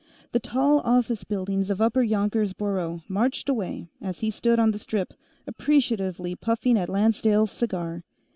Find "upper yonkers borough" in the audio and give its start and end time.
1.79-3.03